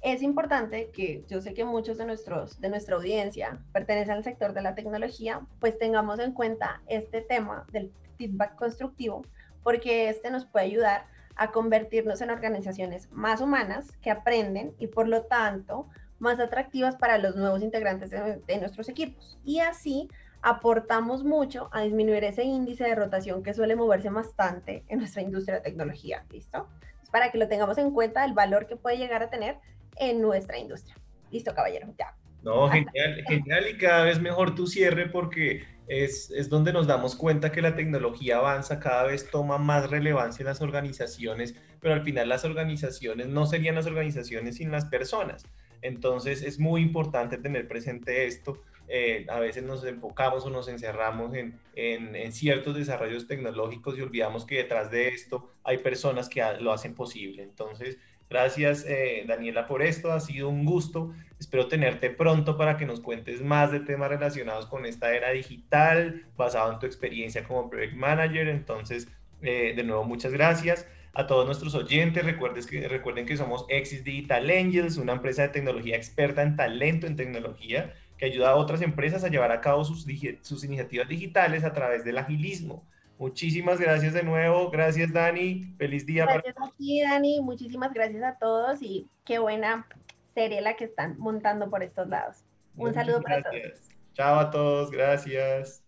es 0.00 0.22
importante 0.22 0.90
que 0.90 1.24
yo 1.28 1.40
sé 1.40 1.52
que 1.52 1.64
muchos 1.64 1.98
de, 1.98 2.06
nuestros, 2.06 2.60
de 2.60 2.70
nuestra 2.70 2.96
audiencia 2.96 3.58
pertenecen 3.72 4.14
al 4.14 4.24
sector 4.24 4.54
de 4.54 4.62
la 4.62 4.74
tecnología, 4.74 5.40
pues 5.60 5.78
tengamos 5.78 6.18
en 6.18 6.32
cuenta 6.32 6.80
este 6.86 7.20
tema 7.20 7.66
del 7.72 7.92
feedback 8.16 8.54
constructivo, 8.54 9.22
porque 9.62 10.08
este 10.08 10.30
nos 10.30 10.46
puede 10.46 10.66
ayudar 10.66 11.06
a 11.34 11.50
convertirnos 11.50 12.20
en 12.22 12.30
organizaciones 12.30 13.10
más 13.12 13.40
humanas 13.40 13.96
que 14.00 14.10
aprenden 14.10 14.74
y 14.78 14.86
por 14.86 15.08
lo 15.08 15.24
tanto 15.24 15.88
más 16.18 16.40
atractivas 16.40 16.96
para 16.96 17.18
los 17.18 17.36
nuevos 17.36 17.62
integrantes 17.62 18.10
de, 18.10 18.40
de 18.46 18.58
nuestros 18.58 18.88
equipos. 18.88 19.38
Y 19.44 19.60
así 19.60 20.08
aportamos 20.42 21.24
mucho 21.24 21.68
a 21.72 21.82
disminuir 21.82 22.24
ese 22.24 22.44
índice 22.44 22.84
de 22.84 22.94
rotación 22.94 23.42
que 23.42 23.54
suele 23.54 23.76
moverse 23.76 24.10
bastante 24.10 24.84
en 24.88 24.98
nuestra 24.98 25.22
industria 25.22 25.56
de 25.56 25.62
tecnología. 25.62 26.24
¿Listo? 26.30 26.68
para 27.10 27.30
que 27.30 27.38
lo 27.38 27.48
tengamos 27.48 27.78
en 27.78 27.90
cuenta, 27.92 28.24
el 28.24 28.34
valor 28.34 28.66
que 28.66 28.76
puede 28.76 28.98
llegar 28.98 29.22
a 29.22 29.30
tener 29.30 29.56
en 29.96 30.20
nuestra 30.20 30.58
industria. 30.58 30.96
Listo, 31.30 31.54
caballero, 31.54 31.88
ya. 31.98 32.14
No, 32.42 32.68
genial, 32.68 33.24
genial 33.26 33.66
y 33.68 33.78
cada 33.78 34.04
vez 34.04 34.20
mejor 34.20 34.54
tu 34.54 34.66
cierre 34.66 35.08
porque 35.08 35.64
es, 35.88 36.30
es, 36.30 36.48
donde 36.48 36.72
nos 36.72 36.86
damos 36.86 37.16
cuenta 37.16 37.50
que 37.50 37.62
la 37.62 37.74
tecnología 37.74 38.36
avanza, 38.36 38.78
cada 38.78 39.04
vez 39.04 39.30
toma 39.30 39.58
más 39.58 39.90
relevancia 39.90 40.42
en 40.42 40.48
las 40.48 40.60
organizaciones, 40.60 41.54
pero 41.80 41.94
al 41.94 42.02
final 42.02 42.28
las 42.28 42.44
organizaciones 42.44 43.28
no 43.28 43.46
serían 43.46 43.74
las 43.74 43.86
organizaciones 43.86 44.56
sin 44.56 44.70
las 44.70 44.84
personas. 44.84 45.44
Entonces 45.82 46.42
es 46.42 46.58
muy 46.58 46.82
importante 46.82 47.38
tener 47.38 47.68
presente 47.68 48.26
esto. 48.26 48.62
Eh, 48.88 49.26
a 49.28 49.40
veces 49.40 49.64
nos 49.64 49.84
enfocamos 49.84 50.46
o 50.46 50.50
nos 50.50 50.68
encerramos 50.68 51.34
en, 51.34 51.58
en, 51.74 52.32
ciertos 52.32 52.76
desarrollos 52.76 53.26
tecnológicos 53.26 53.98
y 53.98 54.00
olvidamos 54.00 54.46
que 54.46 54.58
detrás 54.58 54.92
de 54.92 55.08
esto 55.08 55.50
hay 55.64 55.78
personas 55.78 56.28
que 56.28 56.40
lo 56.60 56.72
hacen 56.72 56.94
posible. 56.94 57.42
Entonces 57.42 57.98
Gracias, 58.28 58.84
eh, 58.88 59.24
Daniela, 59.26 59.66
por 59.66 59.82
esto. 59.82 60.12
Ha 60.12 60.20
sido 60.20 60.48
un 60.48 60.64
gusto. 60.64 61.12
Espero 61.38 61.68
tenerte 61.68 62.10
pronto 62.10 62.56
para 62.56 62.76
que 62.76 62.86
nos 62.86 63.00
cuentes 63.00 63.40
más 63.40 63.70
de 63.70 63.80
temas 63.80 64.08
relacionados 64.08 64.66
con 64.66 64.84
esta 64.84 65.14
era 65.14 65.30
digital, 65.30 66.26
basado 66.36 66.72
en 66.72 66.78
tu 66.78 66.86
experiencia 66.86 67.44
como 67.44 67.70
Project 67.70 67.94
Manager. 67.94 68.48
Entonces, 68.48 69.08
eh, 69.42 69.74
de 69.76 69.82
nuevo, 69.84 70.04
muchas 70.04 70.32
gracias. 70.32 70.86
A 71.18 71.26
todos 71.26 71.46
nuestros 71.46 71.74
oyentes, 71.74 72.22
recuerden 72.26 72.62
que, 72.66 72.88
recuerden 72.88 73.24
que 73.24 73.38
somos 73.38 73.64
Exis 73.70 74.04
Digital 74.04 74.50
Angels, 74.50 74.98
una 74.98 75.12
empresa 75.12 75.42
de 75.42 75.48
tecnología 75.48 75.96
experta 75.96 76.42
en 76.42 76.56
talento 76.56 77.06
en 77.06 77.16
tecnología 77.16 77.94
que 78.18 78.26
ayuda 78.26 78.50
a 78.50 78.56
otras 78.56 78.82
empresas 78.82 79.24
a 79.24 79.28
llevar 79.28 79.50
a 79.50 79.62
cabo 79.62 79.82
sus, 79.82 80.06
sus 80.42 80.64
iniciativas 80.64 81.08
digitales 81.08 81.64
a 81.64 81.72
través 81.72 82.04
del 82.04 82.18
agilismo. 82.18 82.84
Muchísimas 83.18 83.80
gracias 83.80 84.12
de 84.12 84.22
nuevo. 84.22 84.70
Gracias, 84.70 85.10
Dani. 85.10 85.74
Feliz 85.78 86.04
día. 86.04 86.26
Gracias 86.26 86.54
a 86.58 86.70
ti, 86.76 87.00
Dani. 87.00 87.40
Muchísimas 87.40 87.94
gracias 87.94 88.22
a 88.22 88.38
todos 88.38 88.82
y 88.82 89.08
qué 89.24 89.38
buena 89.38 89.86
serie 90.34 90.60
la 90.60 90.76
que 90.76 90.84
están 90.84 91.16
montando 91.18 91.70
por 91.70 91.82
estos 91.82 92.08
lados. 92.08 92.44
Un 92.76 92.92
saludo 92.92 93.22
para 93.22 93.42
todos. 93.42 93.88
Chao 94.12 94.38
a 94.38 94.50
todos. 94.50 94.90
Gracias. 94.90 95.82